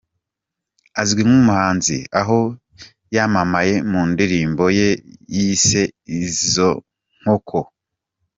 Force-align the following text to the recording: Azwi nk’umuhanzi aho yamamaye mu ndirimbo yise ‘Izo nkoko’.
Azwi 1.01 1.21
nk’umuhanzi 1.27 1.97
aho 2.19 2.39
yamamaye 3.15 3.73
mu 3.91 4.01
ndirimbo 4.11 4.63
yise 5.35 5.81
‘Izo 6.19 6.69
nkoko’. 7.21 7.59